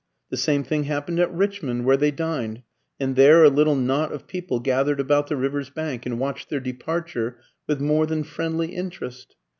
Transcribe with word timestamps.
The 0.31 0.37
same 0.37 0.63
thing 0.63 0.85
happened 0.85 1.19
at 1.19 1.31
Richmond, 1.31 1.85
where 1.85 1.95
they 1.95 2.09
dined; 2.09 2.63
and 2.99 3.15
there 3.15 3.43
a 3.43 3.49
little 3.51 3.75
knot 3.75 4.11
of 4.11 4.25
people 4.25 4.59
gathered 4.59 4.99
about 4.99 5.27
the 5.27 5.37
river's 5.37 5.69
bank 5.69 6.07
and 6.07 6.19
watched 6.19 6.49
their 6.49 6.59
departure 6.59 7.37
with 7.67 7.79
more 7.79 8.07
than 8.07 8.23
friendly 8.23 8.69
interest. 8.73 9.35